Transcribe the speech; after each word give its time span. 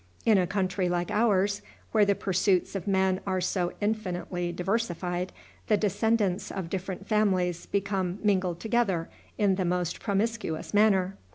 In 0.25 0.39
a 0.39 0.47
country 0.47 0.89
like 0.89 1.11
ours, 1.11 1.61
where 1.91 2.05
the 2.05 2.15
pursuits 2.15 2.73
of 2.73 2.87
men 2.87 3.19
are 3.27 3.39
so 3.39 3.71
infinitely 3.79 4.51
diversified, 4.51 5.31
the 5.67 5.77
descendants 5.77 6.51
of 6.51 6.71
different 6.71 7.07
families 7.07 7.67
become 7.67 8.17
mingled 8.23 8.59
together 8.59 9.09
in 9.37 9.57
the 9.57 9.63
most 9.63 9.99
promiscuous 9.99 10.73
manner. 10.73 11.17